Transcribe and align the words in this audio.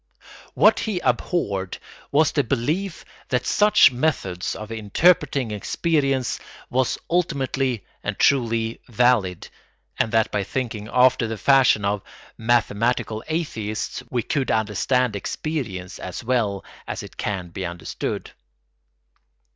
]What 0.55 0.79
he 0.79 0.99
abhorred 1.01 1.77
was 2.11 2.31
the 2.31 2.43
belief 2.43 3.05
that 3.29 3.45
such 3.45 3.91
methods 3.91 4.55
of 4.55 4.71
interpreting 4.71 5.51
experience 5.51 6.39
were 6.71 6.85
ultimate 7.07 7.83
and 8.03 8.17
truly 8.17 8.81
valid, 8.89 9.47
and 9.99 10.11
that 10.11 10.31
by 10.31 10.43
thinking 10.43 10.89
after 10.91 11.27
the 11.27 11.37
fashion 11.37 11.85
of 11.85 12.01
"mathematical 12.35 13.23
atheists" 13.27 14.01
we 14.09 14.23
could 14.23 14.49
understand 14.49 15.15
experience 15.15 15.99
as 15.99 16.23
well 16.23 16.63
as 16.87 17.03
it 17.03 17.15
can 17.17 17.49
be 17.49 17.63
understood. 17.63 18.31